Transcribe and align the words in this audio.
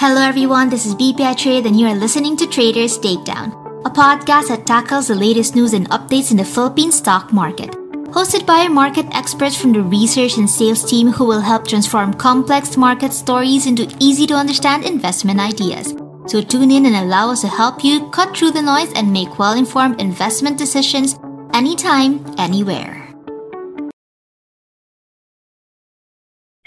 Hello, 0.00 0.22
everyone. 0.22 0.70
This 0.70 0.86
is 0.86 0.94
BPI 0.94 1.36
Trade, 1.36 1.66
and 1.66 1.78
you 1.78 1.86
are 1.86 1.94
listening 1.94 2.34
to 2.38 2.46
Traders 2.46 2.98
Takedown, 2.98 3.52
a 3.84 3.90
podcast 3.90 4.48
that 4.48 4.64
tackles 4.64 5.08
the 5.08 5.14
latest 5.14 5.54
news 5.54 5.74
and 5.74 5.90
updates 5.90 6.30
in 6.30 6.38
the 6.38 6.44
Philippine 6.52 6.90
stock 6.90 7.34
market. 7.34 7.72
Hosted 8.16 8.46
by 8.46 8.66
market 8.66 9.04
experts 9.12 9.60
from 9.60 9.74
the 9.74 9.82
research 9.82 10.38
and 10.38 10.48
sales 10.48 10.88
team 10.88 11.08
who 11.08 11.26
will 11.26 11.42
help 11.42 11.68
transform 11.68 12.14
complex 12.14 12.78
market 12.78 13.12
stories 13.12 13.66
into 13.66 13.94
easy 14.00 14.26
to 14.28 14.32
understand 14.32 14.86
investment 14.86 15.38
ideas. 15.38 15.94
So 16.24 16.40
tune 16.40 16.70
in 16.70 16.86
and 16.86 16.96
allow 16.96 17.32
us 17.32 17.42
to 17.42 17.48
help 17.48 17.84
you 17.84 18.08
cut 18.08 18.34
through 18.34 18.52
the 18.52 18.62
noise 18.62 18.90
and 18.94 19.12
make 19.12 19.38
well 19.38 19.52
informed 19.52 20.00
investment 20.00 20.56
decisions 20.56 21.18
anytime, 21.52 22.24
anywhere. 22.38 22.99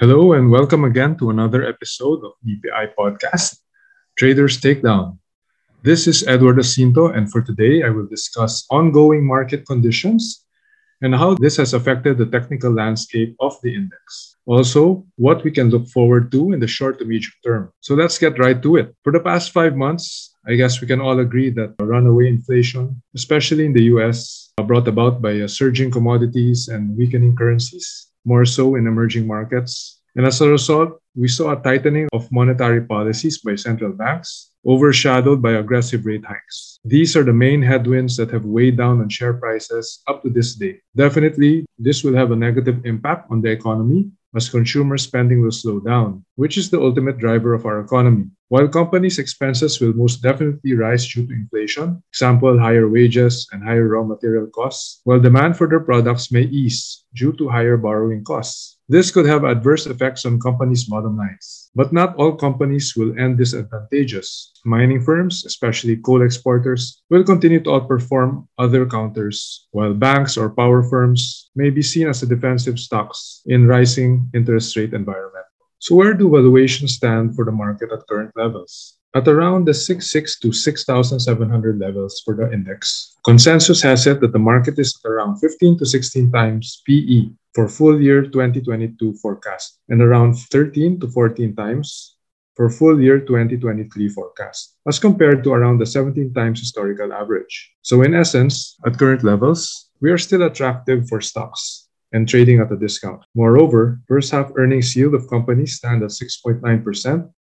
Hello 0.03 0.33
and 0.33 0.51
welcome 0.51 0.83
again 0.83 1.15
to 1.15 1.29
another 1.29 1.63
episode 1.63 2.25
of 2.25 2.33
BPI 2.45 2.91
Podcast, 2.99 3.59
Traders 4.17 4.59
Takedown. 4.59 5.17
This 5.81 6.07
is 6.07 6.27
Edward 6.27 6.57
Jacinto, 6.57 7.07
and 7.07 7.31
for 7.31 7.41
today 7.41 7.83
I 7.83 7.89
will 7.89 8.07
discuss 8.07 8.65
ongoing 8.69 9.25
market 9.25 9.65
conditions 9.65 10.43
and 11.01 11.15
how 11.15 11.35
this 11.35 11.55
has 11.55 11.73
affected 11.73 12.17
the 12.17 12.25
technical 12.25 12.73
landscape 12.73 13.33
of 13.39 13.55
the 13.63 13.73
index. 13.73 14.35
Also, 14.45 15.05
what 15.15 15.41
we 15.45 15.51
can 15.51 15.69
look 15.69 15.87
forward 15.87 16.33
to 16.33 16.51
in 16.51 16.59
the 16.59 16.67
short 16.67 16.99
to 16.99 17.05
medium 17.05 17.31
term. 17.41 17.71
So 17.79 17.95
let's 17.95 18.17
get 18.17 18.37
right 18.37 18.61
to 18.61 18.75
it. 18.75 18.93
For 19.05 19.13
the 19.13 19.23
past 19.23 19.53
five 19.53 19.77
months, 19.77 20.35
I 20.45 20.55
guess 20.55 20.81
we 20.81 20.87
can 20.87 20.99
all 20.99 21.19
agree 21.19 21.49
that 21.51 21.75
runaway 21.79 22.27
inflation, 22.27 23.01
especially 23.15 23.65
in 23.65 23.71
the 23.71 23.87
US, 23.95 24.51
brought 24.67 24.89
about 24.89 25.21
by 25.21 25.45
surging 25.45 25.91
commodities 25.91 26.67
and 26.67 26.97
weakening 26.97 27.37
currencies, 27.37 28.11
more 28.25 28.45
so 28.45 28.75
in 28.75 28.87
emerging 28.87 29.27
markets. 29.27 29.99
And 30.15 30.25
as 30.25 30.41
a 30.41 30.49
result, 30.49 30.99
we 31.15 31.27
saw 31.27 31.51
a 31.51 31.61
tightening 31.61 32.07
of 32.13 32.31
monetary 32.31 32.81
policies 32.81 33.39
by 33.39 33.55
central 33.55 33.91
banks, 33.93 34.51
overshadowed 34.65 35.41
by 35.41 35.53
aggressive 35.53 36.05
rate 36.05 36.25
hikes. 36.25 36.79
These 36.85 37.15
are 37.15 37.23
the 37.23 37.33
main 37.33 37.61
headwinds 37.61 38.17
that 38.17 38.31
have 38.31 38.45
weighed 38.45 38.77
down 38.77 39.01
on 39.01 39.09
share 39.09 39.33
prices 39.33 40.01
up 40.07 40.23
to 40.23 40.29
this 40.29 40.55
day. 40.55 40.81
Definitely, 40.95 41.65
this 41.77 42.03
will 42.03 42.15
have 42.15 42.31
a 42.31 42.35
negative 42.35 42.85
impact 42.85 43.31
on 43.31 43.41
the 43.41 43.51
economy 43.51 44.11
as 44.35 44.49
consumer 44.49 44.97
spending 44.97 45.41
will 45.41 45.51
slow 45.51 45.79
down, 45.79 46.25
which 46.35 46.57
is 46.57 46.69
the 46.69 46.81
ultimate 46.81 47.17
driver 47.19 47.53
of 47.53 47.65
our 47.65 47.79
economy. 47.81 48.25
While 48.49 48.67
companies' 48.67 49.19
expenses 49.19 49.79
will 49.79 49.93
most 49.93 50.21
definitely 50.21 50.73
rise 50.73 51.07
due 51.07 51.27
to 51.27 51.33
inflation, 51.33 52.01
example, 52.11 52.57
higher 52.57 52.89
wages 52.89 53.47
and 53.51 53.63
higher 53.63 53.87
raw 53.87 54.03
material 54.03 54.47
costs, 54.47 55.01
while 55.03 55.19
demand 55.19 55.57
for 55.57 55.67
their 55.67 55.79
products 55.79 56.31
may 56.31 56.43
ease 56.43 57.05
due 57.13 57.33
to 57.33 57.49
higher 57.49 57.77
borrowing 57.77 58.23
costs. 58.23 58.77
This 58.93 59.09
could 59.09 59.25
have 59.25 59.43
adverse 59.43 59.87
effects 59.87 60.23
on 60.23 60.37
companies' 60.37 60.85
bottom 60.85 61.17
lines. 61.17 61.71
But 61.73 61.89
not 61.93 62.13
all 62.13 62.37
companies 62.37 62.93
will 62.93 63.17
end 63.17 63.41
disadvantageous. 63.41 64.53
Mining 64.65 65.01
firms, 65.01 65.49
especially 65.49 65.97
coal 65.97 66.21
exporters, 66.21 67.01
will 67.09 67.23
continue 67.23 67.57
to 67.65 67.73
outperform 67.73 68.45
other 68.59 68.85
counters, 68.85 69.65
while 69.71 69.97
banks 69.97 70.37
or 70.37 70.53
power 70.53 70.83
firms 70.85 71.49
may 71.55 71.71
be 71.71 71.81
seen 71.81 72.05
as 72.05 72.21
defensive 72.21 72.77
stocks 72.77 73.41
in 73.47 73.65
rising 73.65 74.29
interest 74.29 74.77
rate 74.77 74.93
environment. 74.93 75.49
So 75.79 75.95
where 75.95 76.13
do 76.13 76.29
valuations 76.29 76.93
stand 76.93 77.33
for 77.33 77.45
the 77.45 77.51
market 77.51 77.89
at 77.91 78.05
current 78.05 78.29
levels? 78.37 79.01
At 79.15 79.27
around 79.27 79.65
the 79.65 79.73
66 79.73 80.37
to 80.37 80.53
6,700 80.53 81.79
levels 81.79 82.21
for 82.23 82.35
the 82.35 82.53
index, 82.53 83.17
consensus 83.25 83.81
has 83.81 84.05
it 84.05 84.21
that 84.21 84.33
the 84.33 84.45
market 84.45 84.77
is 84.77 84.93
at 84.93 85.09
around 85.09 85.41
15 85.41 85.79
to 85.79 85.85
16 85.87 86.31
times 86.31 86.83
PE 86.85 87.33
for 87.53 87.67
full 87.67 88.01
year 88.01 88.23
2022 88.23 89.13
forecast 89.21 89.79
and 89.89 90.01
around 90.01 90.33
13 90.33 90.99
to 90.99 91.07
14 91.07 91.55
times 91.55 92.17
for 92.55 92.69
full 92.69 93.01
year 93.01 93.19
2023 93.19 94.09
forecast, 94.09 94.75
as 94.87 94.99
compared 94.99 95.43
to 95.43 95.53
around 95.53 95.79
the 95.79 95.85
17 95.85 96.33
times 96.33 96.59
historical 96.59 97.13
average. 97.13 97.73
So 97.81 98.01
in 98.03 98.13
essence, 98.13 98.77
at 98.85 98.99
current 98.99 99.23
levels, 99.23 99.89
we 100.01 100.11
are 100.11 100.17
still 100.17 100.43
attractive 100.43 101.07
for 101.07 101.21
stocks 101.21 101.87
and 102.13 102.29
trading 102.29 102.59
at 102.59 102.71
a 102.71 102.77
discount. 102.77 103.25
Moreover, 103.35 103.99
first 104.07 104.31
half 104.31 104.51
earnings 104.55 104.95
yield 104.95 105.15
of 105.15 105.29
companies 105.29 105.75
stand 105.75 106.03
at 106.03 106.11
6.9% 106.11 106.61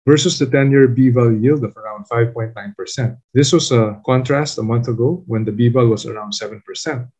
versus 0.05 0.39
the 0.39 0.47
10-year 0.47 0.89
BVAL 0.89 1.41
yield 1.41 1.63
of 1.63 1.77
around 1.77 2.05
5.9%. 2.11 3.17
This 3.33 3.53
was 3.53 3.71
a 3.71 4.01
contrast 4.05 4.57
a 4.57 4.63
month 4.63 4.87
ago 4.87 5.23
when 5.27 5.45
the 5.45 5.51
BVAL 5.51 5.89
was 5.89 6.05
around 6.05 6.33
7%. 6.33 6.59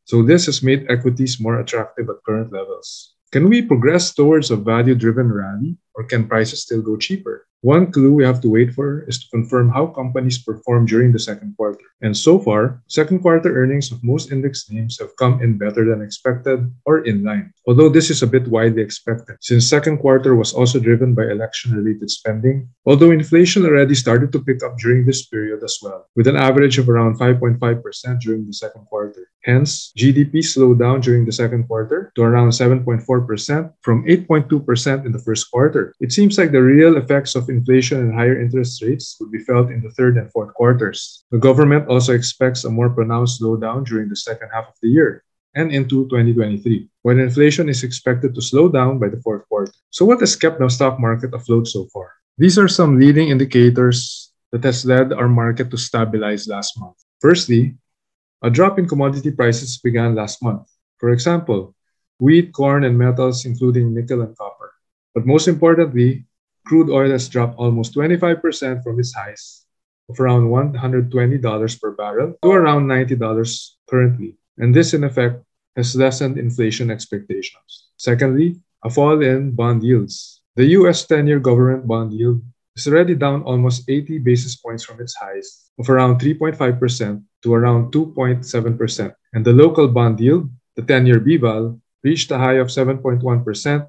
So 0.06 0.24
this 0.24 0.48
has 0.48 0.64
made 0.64 0.90
equities 0.90 1.40
more 1.40 1.60
attractive 1.60 2.10
at 2.10 2.24
current 2.26 2.52
levels. 2.52 3.14
Can 3.34 3.50
we 3.50 3.64
progress 3.66 4.14
towards 4.14 4.52
a 4.52 4.56
value-driven 4.56 5.34
rally 5.34 5.76
or 5.96 6.04
can 6.04 6.30
prices 6.30 6.62
still 6.62 6.84
go 6.84 6.96
cheaper? 6.96 7.48
One 7.62 7.92
clue 7.92 8.14
we 8.14 8.24
have 8.24 8.40
to 8.42 8.50
wait 8.50 8.78
for 8.78 9.10
is 9.10 9.18
to 9.18 9.30
confirm 9.34 9.74
how 9.74 9.88
companies 9.88 10.38
perform 10.38 10.86
during 10.86 11.12
the 11.12 11.18
second 11.18 11.58
quarter. 11.58 11.82
And 12.06 12.16
so 12.16 12.38
far, 12.38 12.84
second 12.86 13.26
quarter 13.26 13.50
earnings 13.58 13.92
of 13.92 14.04
most 14.04 14.32
index 14.32 14.70
names 14.70 15.00
have 15.00 15.18
come 15.18 15.42
in 15.42 15.58
better 15.58 15.84
than 15.84 16.04
expected 16.04 16.70
or 16.86 17.08
in 17.10 17.24
line. 17.24 17.52
Although 17.66 17.90
this 17.90 18.12
is 18.12 18.22
a 18.22 18.30
bit 18.30 18.48
widely 18.50 18.84
expected, 18.84 19.38
since 19.42 19.68
second 19.68 19.98
quarter 19.98 20.36
was 20.36 20.54
also 20.54 20.78
driven 20.78 21.16
by 21.16 21.24
election-related 21.24 22.12
spending, 22.12 22.70
although 22.86 23.10
inflation 23.10 23.66
already 23.66 23.96
started 23.96 24.32
to 24.34 24.46
pick 24.46 24.62
up 24.62 24.78
during 24.78 25.08
this 25.08 25.26
period 25.26 25.64
as 25.64 25.80
well, 25.82 26.06
with 26.16 26.28
an 26.28 26.38
average 26.38 26.78
of 26.78 26.88
around 26.88 27.18
5.5% 27.18 27.58
during 28.22 28.46
the 28.46 28.54
second 28.54 28.86
quarter. 28.86 29.26
Hence, 29.44 29.92
GDP 29.98 30.44
slowed 30.44 30.80
down 30.80 31.02
during 31.02 31.26
the 31.26 31.32
second 31.32 31.68
quarter 31.68 32.12
to 32.16 32.24
around 32.24 32.50
7.4% 32.50 33.04
from 33.82 34.06
8.2% 34.06 35.06
in 35.06 35.12
the 35.12 35.20
first 35.20 35.52
quarter. 35.52 35.94
It 36.00 36.14
seems 36.14 36.38
like 36.38 36.52
the 36.52 36.64
real 36.64 36.96
effects 36.96 37.36
of 37.36 37.50
inflation 37.50 38.00
and 38.00 38.14
higher 38.16 38.40
interest 38.40 38.82
rates 38.82 39.18
will 39.20 39.30
be 39.30 39.44
felt 39.44 39.70
in 39.70 39.82
the 39.82 39.92
third 39.92 40.18
and 40.18 40.32
fourth 40.32 40.54
quarters. 40.54 41.26
The 41.32 41.40
government 41.40 41.90
also 41.90 42.14
expects 42.14 42.64
a 42.64 42.72
more 42.72 42.90
pronounced 42.90 43.42
slowdown 43.42 43.86
during 43.86 44.08
the 44.08 44.16
second 44.16 44.50
half 44.54 44.70
of 44.70 44.76
the 44.82 44.90
year 44.90 45.24
and 45.56 45.72
into 45.72 46.08
2023, 46.10 46.90
when 47.04 47.20
inflation 47.20 47.70
is 47.70 47.84
expected 47.84 48.34
to 48.34 48.42
slow 48.42 48.70
down 48.70 48.98
by 48.98 49.10
the 49.10 49.22
fourth 49.22 49.48
quarter. 49.50 49.72
So 49.92 50.06
what 50.06 50.20
has 50.22 50.36
kept 50.36 50.60
the 50.60 50.70
stock 50.70 51.00
market 51.00 51.34
afloat 51.34 51.68
so 51.68 51.86
far? 51.94 52.12
These 52.38 52.58
are 52.58 52.68
some 52.68 53.00
leading 53.00 53.30
indicators 53.30 54.32
that 54.52 54.64
has 54.64 54.86
led 54.86 55.14
our 55.14 55.30
market 55.30 55.70
to 55.70 55.78
stabilize 55.78 56.48
last 56.48 56.80
month. 56.80 56.98
Firstly, 57.22 57.76
a 58.44 58.50
drop 58.50 58.78
in 58.78 58.88
commodity 58.88 59.32
prices 59.32 59.80
began 59.80 60.16
last 60.16 60.44
month. 60.44 60.68
For 61.00 61.12
example, 61.12 61.74
wheat, 62.20 62.52
corn, 62.52 62.84
and 62.84 62.98
metals, 62.98 63.46
including 63.46 63.94
nickel 63.94 64.22
and 64.22 64.36
copper. 64.38 64.74
But 65.16 65.26
most 65.26 65.48
importantly, 65.48 66.26
crude 66.68 66.90
oil 66.90 67.10
has 67.12 67.30
dropped 67.30 67.58
almost 67.58 67.96
25% 67.96 68.84
from 68.84 69.00
its 69.00 69.14
highs 69.14 69.66
of 70.10 70.20
around 70.20 70.52
$120 70.52 71.82
per 71.82 71.92
barrel 71.92 72.36
to 72.44 72.52
around 72.52 72.88
$90 72.88 73.20
currently. 73.90 74.36
And 74.58 74.76
this, 74.76 74.94
in 74.94 75.04
effect, 75.04 75.42
has 75.78 75.96
lessened 75.96 76.38
inflation 76.38 76.92
expectations. 76.92 77.88
Secondly, 77.96 78.60
a 78.84 78.90
fall 78.90 79.24
in 79.24 79.52
bond 79.52 79.84
yields. 79.84 80.42
The 80.56 80.66
US 80.78 81.06
10 81.08 81.28
year 81.28 81.40
government 81.40 81.88
bond 81.88 82.12
yield 82.12 82.44
is 82.76 82.88
already 82.88 83.16
down 83.16 83.44
almost 83.44 83.90
80 83.90 84.20
basis 84.20 84.56
points 84.58 84.84
from 84.84 85.00
its 85.00 85.16
highs 85.16 85.72
of 85.80 85.90
around 85.90 86.20
3.5% 86.20 87.24
to 87.44 87.54
around 87.54 87.92
2.7%. 87.92 89.14
And 89.34 89.46
the 89.46 89.54
local 89.54 89.88
bond 89.88 90.20
yield, 90.20 90.50
the 90.76 90.82
10 90.82 91.06
year 91.06 91.20
BVAL, 91.20 91.80
reached 92.04 92.32
a 92.32 92.38
high 92.38 92.60
of 92.60 92.68
7.1% 92.68 93.24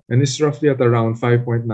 and 0.09 0.23
is 0.23 0.41
roughly 0.41 0.69
at 0.69 0.81
around 0.81 1.17
5.9% 1.21 1.67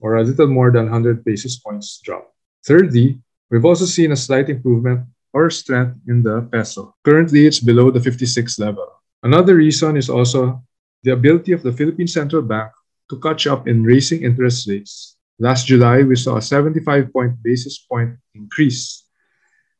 or 0.00 0.16
a 0.16 0.24
little 0.24 0.46
more 0.46 0.70
than 0.70 0.84
100 0.84 1.24
basis 1.24 1.58
points 1.58 2.00
drop. 2.04 2.32
Thirdly, 2.66 3.18
we've 3.50 3.64
also 3.64 3.84
seen 3.84 4.12
a 4.12 4.16
slight 4.16 4.48
improvement 4.48 5.06
or 5.32 5.50
strength 5.50 5.96
in 6.08 6.22
the 6.22 6.48
peso. 6.52 6.94
Currently, 7.04 7.46
it's 7.46 7.60
below 7.60 7.90
the 7.90 8.00
56 8.00 8.58
level. 8.58 8.88
Another 9.22 9.56
reason 9.56 9.96
is 9.96 10.08
also 10.08 10.62
the 11.02 11.12
ability 11.12 11.52
of 11.52 11.62
the 11.62 11.72
Philippine 11.72 12.06
Central 12.08 12.42
Bank 12.42 12.72
to 13.10 13.20
catch 13.20 13.46
up 13.46 13.68
in 13.68 13.82
raising 13.82 14.22
interest 14.22 14.68
rates. 14.68 15.16
Last 15.38 15.66
July, 15.66 16.02
we 16.02 16.16
saw 16.16 16.36
a 16.36 16.42
75 16.42 17.12
point 17.12 17.42
basis 17.42 17.78
point 17.78 18.16
increase, 18.34 19.03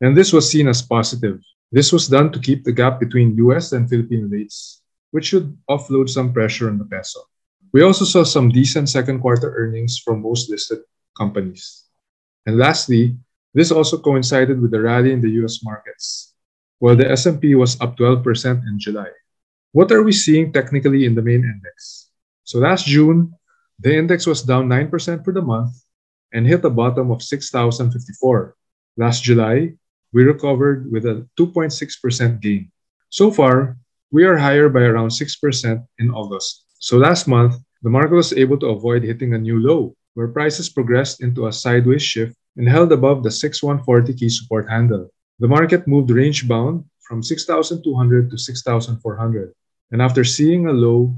and 0.05 0.15
this 0.15 0.35
was 0.35 0.51
seen 0.51 0.69
as 0.69 0.83
positive. 0.83 1.41
This 1.73 1.91
was 1.91 2.09
done 2.09 2.31
to 2.33 2.39
keep 2.39 2.62
the 2.62 2.77
gap 2.77 3.01
between 3.01 3.39
US 3.49 3.73
and 3.73 3.89
Philippine 3.89 4.29
rates, 4.29 4.83
which 5.12 5.33
should 5.33 5.56
offload 5.71 6.11
some 6.11 6.31
pressure 6.31 6.69
on 6.69 6.77
the 6.77 6.85
peso. 6.85 7.21
We 7.73 7.81
also 7.81 8.05
saw 8.05 8.23
some 8.23 8.51
decent 8.51 8.91
second 8.91 9.21
quarter 9.21 9.55
earnings 9.56 9.97
from 9.99 10.21
most 10.21 10.51
listed 10.51 10.81
companies. 11.17 11.89
And 12.45 12.59
lastly, 12.59 13.17
this 13.55 13.73
also 13.73 13.97
coincided 13.97 14.61
with 14.61 14.73
the 14.73 14.83
rally 14.83 15.11
in 15.11 15.23
the 15.23 15.41
US 15.41 15.65
markets, 15.65 16.35
while 16.81 16.97
the 16.97 17.11
S&P 17.11 17.55
was 17.55 17.81
up 17.81 17.97
12% 17.97 18.61
in 18.69 18.79
July. 18.79 19.09
What 19.73 19.91
are 19.91 20.03
we 20.03 20.12
seeing 20.12 20.53
technically 20.53 21.07
in 21.07 21.15
the 21.15 21.23
main 21.23 21.43
index? 21.43 22.11
So 22.45 22.59
last 22.59 22.85
June, 22.85 23.33
the 23.81 23.97
index 23.97 24.27
was 24.27 24.43
down 24.43 24.69
9% 24.69 25.25
for 25.25 25.33
the 25.33 25.41
month 25.41 25.73
and 26.31 26.47
hit 26.47 26.65
a 26.65 26.71
bottom 26.71 27.11
of 27.11 27.23
6,054. 27.23 28.55
Last 28.97 29.25
July, 29.25 29.75
we 30.14 30.22
recovered 30.22 30.90
with 30.93 31.05
a 31.05 31.26
2.6% 31.37 32.40
gain. 32.40 32.70
So 33.11 33.31
far, 33.31 33.76
we 34.12 34.22
are 34.22 34.38
higher 34.38 34.69
by 34.69 34.82
around 34.82 35.11
6% 35.11 35.87
in 35.99 36.11
August. 36.11 36.64
So 36.78 36.96
last 36.96 37.26
month, 37.26 37.56
the 37.82 37.90
market 37.90 38.14
was 38.14 38.32
able 38.32 38.56
to 38.58 38.69
avoid 38.69 39.02
hitting 39.02 39.34
a 39.34 39.38
new 39.38 39.58
low 39.58 39.96
where 40.14 40.28
prices 40.28 40.69
progressed 40.69 41.20
into 41.20 41.49
a 41.49 41.52
sideways 41.52 42.02
shift 42.02 42.37
and 42.56 42.69
held 42.69 42.93
above 42.93 43.25
the 43.25 43.31
6140 43.31 44.14
key 44.14 44.28
support 44.28 44.70
handle. 44.70 45.11
The 45.40 45.49
market 45.49 45.88
moved 45.88 46.11
range 46.11 46.46
bound 46.46 46.84
from 47.02 47.20
6,200 47.22 48.31
to 48.31 48.38
6,400, 48.38 49.52
and 49.90 50.00
after 50.00 50.22
seeing 50.22 50.66
a 50.66 50.72
low 50.72 51.12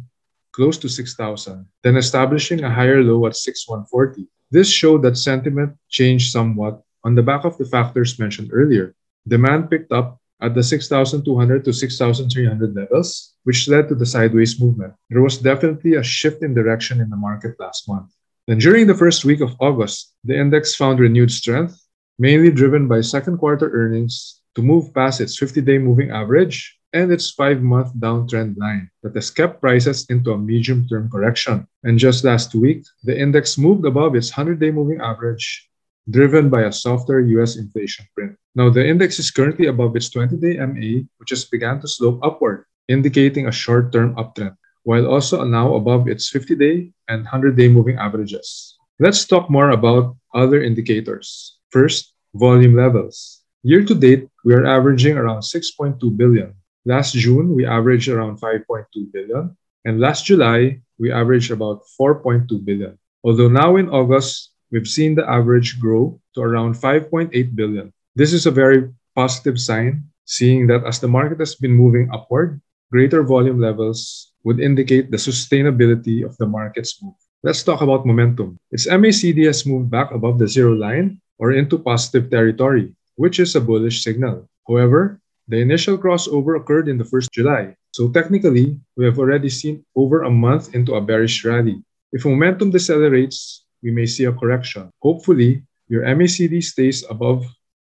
close 0.52 0.78
to 0.78 0.88
6,000, 0.88 1.66
then 1.84 1.96
establishing 1.96 2.64
a 2.64 2.72
higher 2.72 3.02
low 3.02 3.26
at 3.26 3.36
6,140. 3.36 4.26
This 4.50 4.70
showed 4.70 5.02
that 5.02 5.18
sentiment 5.18 5.76
changed 5.90 6.32
somewhat 6.32 6.80
on 7.06 7.14
the 7.14 7.22
back 7.22 7.44
of 7.44 7.56
the 7.56 7.64
factors 7.64 8.18
mentioned 8.18 8.50
earlier. 8.52 8.92
Demand 9.28 9.70
picked 9.70 9.92
up 9.92 10.18
at 10.42 10.54
the 10.54 10.62
6,200 10.62 11.64
to 11.64 11.72
6,300 11.72 12.74
levels, 12.74 13.34
which 13.44 13.68
led 13.68 13.88
to 13.88 13.94
the 13.94 14.04
sideways 14.04 14.60
movement. 14.60 14.92
There 15.08 15.22
was 15.22 15.38
definitely 15.38 15.94
a 15.94 16.02
shift 16.02 16.42
in 16.42 16.52
direction 16.52 17.00
in 17.00 17.08
the 17.08 17.16
market 17.16 17.54
last 17.60 17.88
month. 17.88 18.10
Then 18.48 18.58
during 18.58 18.88
the 18.88 19.00
first 19.02 19.24
week 19.24 19.40
of 19.40 19.54
August, 19.60 20.14
the 20.24 20.36
index 20.36 20.74
found 20.74 20.98
renewed 20.98 21.30
strength, 21.30 21.78
mainly 22.18 22.50
driven 22.50 22.88
by 22.88 23.00
second 23.02 23.38
quarter 23.38 23.70
earnings 23.70 24.42
to 24.56 24.62
move 24.62 24.92
past 24.92 25.20
its 25.20 25.38
50-day 25.38 25.78
moving 25.78 26.10
average 26.10 26.76
and 26.92 27.12
its 27.12 27.30
five-month 27.30 27.94
downtrend 27.98 28.58
line 28.58 28.90
that 29.02 29.14
has 29.14 29.30
kept 29.30 29.60
prices 29.60 30.06
into 30.10 30.32
a 30.32 30.38
medium-term 30.38 31.08
correction. 31.10 31.68
And 31.84 31.98
just 31.98 32.24
last 32.24 32.54
week, 32.54 32.84
the 33.04 33.16
index 33.16 33.56
moved 33.58 33.84
above 33.86 34.16
its 34.16 34.32
100-day 34.32 34.72
moving 34.72 35.00
average 35.00 35.70
driven 36.08 36.48
by 36.48 36.62
a 36.62 36.72
softer 36.72 37.20
US 37.20 37.56
inflation 37.56 38.06
print. 38.14 38.36
Now, 38.54 38.70
the 38.70 38.86
index 38.86 39.18
is 39.18 39.30
currently 39.30 39.66
above 39.66 39.96
its 39.96 40.08
20 40.10 40.36
day 40.36 40.56
MA, 40.58 41.04
which 41.18 41.30
has 41.30 41.44
begun 41.44 41.80
to 41.80 41.88
slope 41.88 42.20
upward, 42.22 42.64
indicating 42.88 43.46
a 43.46 43.52
short 43.52 43.92
term 43.92 44.14
uptrend, 44.16 44.56
while 44.84 45.06
also 45.06 45.44
now 45.44 45.74
above 45.74 46.08
its 46.08 46.28
50 46.28 46.54
day 46.54 46.92
and 47.08 47.22
100 47.24 47.56
day 47.56 47.68
moving 47.68 47.98
averages. 47.98 48.76
Let's 48.98 49.26
talk 49.26 49.50
more 49.50 49.70
about 49.70 50.16
other 50.32 50.62
indicators. 50.62 51.58
First, 51.70 52.14
volume 52.34 52.76
levels. 52.76 53.42
Year 53.62 53.84
to 53.84 53.94
date, 53.94 54.28
we 54.44 54.54
are 54.54 54.64
averaging 54.64 55.18
around 55.18 55.42
6.2 55.42 55.98
billion. 56.16 56.54
Last 56.84 57.14
June, 57.14 57.54
we 57.54 57.66
averaged 57.66 58.08
around 58.08 58.40
5.2 58.40 58.86
billion, 59.12 59.56
and 59.84 59.98
last 59.98 60.24
July, 60.24 60.80
we 60.98 61.10
averaged 61.10 61.50
about 61.50 61.82
4.2 62.00 62.64
billion. 62.64 62.96
Although 63.24 63.48
now 63.48 63.74
in 63.76 63.90
August, 63.90 64.54
we've 64.70 64.88
seen 64.88 65.14
the 65.14 65.28
average 65.28 65.80
grow 65.80 66.20
to 66.34 66.40
around 66.40 66.74
5.8 66.74 67.30
billion. 67.54 67.92
This 68.14 68.32
is 68.32 68.46
a 68.46 68.50
very 68.50 68.90
positive 69.14 69.58
sign, 69.58 70.04
seeing 70.24 70.66
that 70.68 70.84
as 70.84 71.00
the 71.00 71.08
market 71.08 71.38
has 71.38 71.54
been 71.54 71.72
moving 71.72 72.08
upward, 72.12 72.60
greater 72.90 73.22
volume 73.22 73.60
levels 73.60 74.32
would 74.44 74.60
indicate 74.60 75.10
the 75.10 75.16
sustainability 75.16 76.24
of 76.24 76.36
the 76.38 76.46
market's 76.46 77.02
move. 77.02 77.18
Let's 77.42 77.62
talk 77.62 77.80
about 77.80 78.06
momentum. 78.06 78.58
Its 78.70 78.86
MACD 78.86 79.46
has 79.46 79.66
moved 79.66 79.90
back 79.90 80.10
above 80.10 80.38
the 80.38 80.48
zero 80.48 80.74
line 80.74 81.20
or 81.38 81.52
into 81.52 81.78
positive 81.78 82.30
territory, 82.30 82.94
which 83.16 83.38
is 83.38 83.54
a 83.54 83.60
bullish 83.60 84.02
signal. 84.02 84.48
However, 84.66 85.20
the 85.48 85.58
initial 85.58 85.98
crossover 85.98 86.58
occurred 86.58 86.88
in 86.88 86.98
the 86.98 87.04
first 87.06 87.30
July, 87.30 87.76
so 87.96 88.12
technically, 88.12 88.76
we 88.92 89.06
have 89.08 89.18
already 89.18 89.48
seen 89.48 89.80
over 89.96 90.20
a 90.20 90.30
month 90.30 90.74
into 90.74 90.96
a 90.96 91.00
bearish 91.00 91.44
rally. 91.48 91.80
If 92.12 92.28
momentum 92.28 92.70
decelerates, 92.70 93.64
we 93.82 93.90
may 93.90 94.06
see 94.06 94.24
a 94.24 94.32
correction. 94.32 94.90
Hopefully, 95.02 95.62
your 95.88 96.02
MACD 96.02 96.62
stays 96.62 97.04
above 97.08 97.46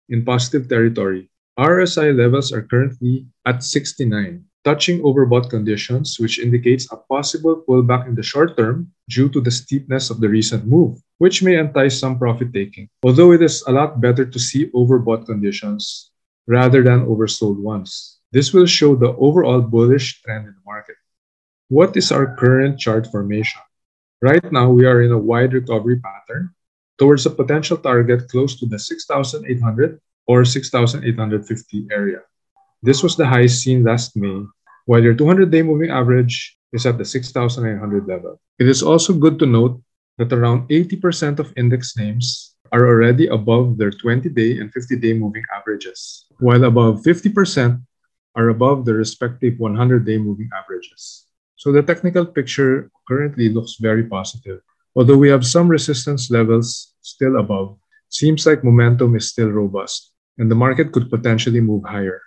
in 0.09 0.23
positive 0.23 0.69
territory. 0.69 1.29
RSI 1.57 2.15
levels 2.15 2.53
are 2.53 2.61
currently 2.61 3.25
at 3.45 3.63
69, 3.63 4.45
touching 4.63 5.01
overbought 5.01 5.49
conditions, 5.49 6.19
which 6.19 6.37
indicates 6.37 6.91
a 6.91 6.97
possible 6.97 7.63
pullback 7.67 8.07
in 8.07 8.13
the 8.13 8.21
short 8.21 8.55
term 8.55 8.91
due 9.09 9.29
to 9.29 9.41
the 9.41 9.49
steepness 9.49 10.09
of 10.09 10.19
the 10.19 10.29
recent 10.29 10.67
move, 10.67 11.01
which 11.17 11.41
may 11.41 11.57
entice 11.57 11.99
some 11.99 12.19
profit 12.19 12.53
taking. 12.53 12.87
Although 13.01 13.31
it 13.31 13.41
is 13.41 13.63
a 13.65 13.71
lot 13.71 13.99
better 13.99 14.25
to 14.25 14.39
see 14.39 14.69
overbought 14.75 15.25
conditions 15.25 16.11
rather 16.45 16.83
than 16.83 17.05
oversold 17.05 17.57
ones. 17.57 18.19
This 18.31 18.53
will 18.53 18.67
show 18.67 18.95
the 18.95 19.15
overall 19.17 19.61
bullish 19.61 20.21
trend 20.21 20.47
in 20.47 20.53
the 20.53 20.65
market. 20.65 20.95
What 21.69 21.95
is 21.97 22.11
our 22.11 22.35
current 22.35 22.79
chart 22.79 23.07
formation? 23.07 23.61
Right 24.21 24.41
now, 24.51 24.73
we 24.73 24.89
are 24.89 25.05
in 25.05 25.11
a 25.11 25.17
wide 25.17 25.53
recovery 25.53 26.01
pattern 26.01 26.49
towards 26.97 27.27
a 27.27 27.29
potential 27.29 27.77
target 27.77 28.27
close 28.29 28.57
to 28.57 28.65
the 28.65 28.79
6,800 28.79 29.45
or 30.25 30.43
6,850 30.43 31.87
area. 31.91 32.25
This 32.81 33.03
was 33.03 33.15
the 33.15 33.27
high 33.29 33.45
seen 33.45 33.83
last 33.83 34.17
May, 34.17 34.41
while 34.85 35.03
your 35.03 35.13
200-day 35.13 35.61
moving 35.61 35.91
average 35.91 36.57
is 36.73 36.87
at 36.87 36.97
the 36.97 37.05
6,900 37.05 38.07
level. 38.07 38.41
It 38.57 38.67
is 38.67 38.81
also 38.81 39.13
good 39.13 39.37
to 39.37 39.45
note 39.45 39.79
that 40.17 40.33
around 40.33 40.67
80% 40.69 41.37
of 41.37 41.53
index 41.55 41.95
names 41.95 42.55
are 42.71 42.89
already 42.89 43.27
above 43.27 43.77
their 43.77 43.91
20-day 43.91 44.57
and 44.57 44.73
50-day 44.73 45.13
moving 45.13 45.43
averages, 45.53 46.25
while 46.39 46.63
above 46.63 47.03
50% 47.05 47.85
are 48.33 48.49
above 48.49 48.83
their 48.83 48.97
respective 48.97 49.61
100-day 49.61 50.17
moving 50.17 50.49
averages. 50.57 51.26
So 51.57 51.73
the 51.73 51.81
technical 51.81 52.25
picture 52.25 52.89
currently 53.09 53.49
looks 53.49 53.77
very 53.81 54.05
positive. 54.05 54.61
Although 54.95 55.17
we 55.17 55.29
have 55.29 55.45
some 55.45 55.67
resistance 55.67 56.29
levels 56.29 56.93
still 57.01 57.37
above, 57.37 57.77
seems 58.09 58.45
like 58.45 58.63
momentum 58.63 59.15
is 59.15 59.29
still 59.29 59.49
robust 59.49 60.13
and 60.37 60.51
the 60.51 60.55
market 60.55 60.91
could 60.91 61.09
potentially 61.09 61.59
move 61.59 61.83
higher. 61.83 62.21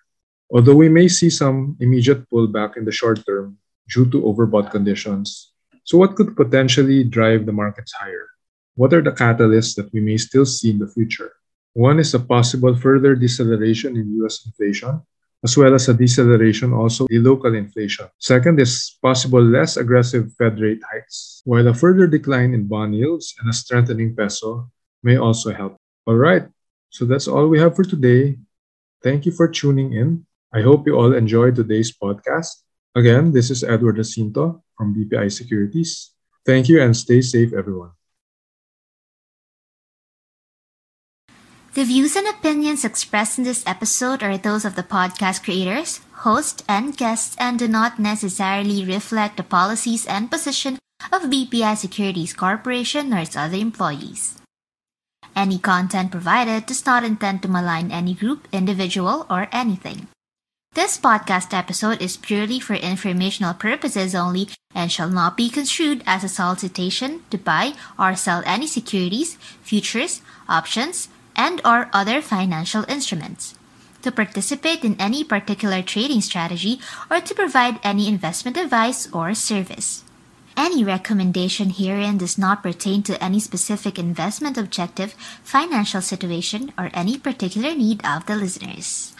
Although 0.50 0.74
we 0.74 0.88
may 0.88 1.06
see 1.06 1.30
some 1.30 1.76
immediate 1.78 2.28
pullback 2.28 2.76
in 2.76 2.84
the 2.84 2.90
short 2.90 3.24
term 3.24 3.56
due 3.88 4.10
to 4.10 4.22
overbought 4.22 4.72
conditions. 4.72 5.52
So 5.84 5.96
what 5.96 6.16
could 6.16 6.36
potentially 6.36 7.04
drive 7.04 7.46
the 7.46 7.54
markets 7.54 7.92
higher? 7.92 8.26
What 8.74 8.92
are 8.92 9.02
the 9.02 9.14
catalysts 9.14 9.76
that 9.76 9.92
we 9.92 10.00
may 10.00 10.16
still 10.16 10.46
see 10.46 10.70
in 10.70 10.78
the 10.78 10.90
future? 10.90 11.32
One 11.74 12.00
is 12.00 12.14
a 12.14 12.18
possible 12.18 12.74
further 12.74 13.14
deceleration 13.14 13.96
in 13.96 14.10
US 14.24 14.42
inflation 14.44 15.02
as 15.44 15.56
well 15.56 15.74
as 15.74 15.88
a 15.88 15.94
deceleration 15.94 16.72
also 16.72 17.06
in 17.10 17.24
local 17.24 17.54
inflation. 17.54 18.06
Second 18.18 18.60
is 18.60 18.98
possible 19.02 19.42
less 19.42 19.76
aggressive 19.76 20.32
Fed 20.36 20.60
rate 20.60 20.82
hikes, 20.92 21.42
while 21.44 21.66
a 21.68 21.74
further 21.74 22.06
decline 22.06 22.52
in 22.54 22.66
bond 22.66 22.94
yields 22.94 23.34
and 23.40 23.48
a 23.48 23.52
strengthening 23.52 24.14
peso 24.14 24.70
may 25.02 25.16
also 25.16 25.52
help. 25.52 25.76
All 26.06 26.16
right, 26.16 26.44
so 26.90 27.04
that's 27.04 27.28
all 27.28 27.48
we 27.48 27.58
have 27.58 27.74
for 27.74 27.84
today. 27.84 28.38
Thank 29.02 29.24
you 29.24 29.32
for 29.32 29.48
tuning 29.48 29.94
in. 29.94 30.26
I 30.52 30.60
hope 30.60 30.86
you 30.86 30.96
all 30.96 31.14
enjoyed 31.14 31.56
today's 31.56 31.92
podcast. 31.92 32.66
Again, 32.94 33.32
this 33.32 33.50
is 33.50 33.62
Edward 33.62 33.96
Jacinto 33.96 34.62
from 34.76 34.94
BPI 34.94 35.30
Securities. 35.32 36.10
Thank 36.44 36.68
you 36.68 36.82
and 36.82 36.96
stay 36.96 37.20
safe, 37.22 37.52
everyone. 37.52 37.92
The 41.72 41.84
views 41.84 42.16
and 42.16 42.26
opinions 42.26 42.84
expressed 42.84 43.38
in 43.38 43.44
this 43.44 43.62
episode 43.64 44.24
are 44.24 44.36
those 44.36 44.64
of 44.64 44.74
the 44.74 44.82
podcast 44.82 45.44
creators, 45.44 46.00
host, 46.26 46.64
and 46.68 46.96
guests 46.96 47.36
and 47.38 47.60
do 47.60 47.68
not 47.68 48.00
necessarily 48.00 48.84
reflect 48.84 49.36
the 49.36 49.44
policies 49.44 50.04
and 50.04 50.28
position 50.28 50.80
of 51.12 51.30
BPI 51.30 51.76
Securities 51.76 52.32
Corporation 52.34 53.14
or 53.14 53.18
its 53.18 53.36
other 53.36 53.56
employees. 53.56 54.36
Any 55.36 55.60
content 55.60 56.10
provided 56.10 56.66
does 56.66 56.84
not 56.84 57.04
intend 57.04 57.42
to 57.42 57.48
malign 57.48 57.92
any 57.92 58.14
group, 58.14 58.48
individual, 58.50 59.24
or 59.30 59.46
anything. 59.52 60.08
This 60.74 60.98
podcast 60.98 61.56
episode 61.56 62.02
is 62.02 62.16
purely 62.16 62.58
for 62.58 62.74
informational 62.74 63.54
purposes 63.54 64.16
only 64.16 64.48
and 64.74 64.90
shall 64.90 65.08
not 65.08 65.36
be 65.36 65.48
construed 65.48 66.02
as 66.04 66.24
a 66.24 66.28
solicitation 66.28 67.22
to 67.30 67.38
buy 67.38 67.74
or 67.96 68.16
sell 68.16 68.42
any 68.44 68.66
securities, 68.66 69.36
futures, 69.62 70.20
options, 70.48 71.08
and 71.36 71.60
or 71.64 71.90
other 71.92 72.20
financial 72.20 72.84
instruments, 72.88 73.54
to 74.02 74.10
participate 74.10 74.84
in 74.84 74.96
any 75.00 75.24
particular 75.24 75.82
trading 75.82 76.20
strategy, 76.20 76.80
or 77.10 77.20
to 77.20 77.34
provide 77.34 77.80
any 77.82 78.08
investment 78.08 78.56
advice 78.56 79.08
or 79.12 79.34
service. 79.34 80.04
Any 80.56 80.84
recommendation 80.84 81.70
herein 81.70 82.18
does 82.18 82.36
not 82.36 82.62
pertain 82.62 83.02
to 83.04 83.22
any 83.22 83.40
specific 83.40 83.98
investment 83.98 84.58
objective, 84.58 85.14
financial 85.42 86.02
situation, 86.02 86.72
or 86.76 86.90
any 86.92 87.16
particular 87.16 87.74
need 87.74 88.04
of 88.04 88.26
the 88.26 88.36
listeners. 88.36 89.14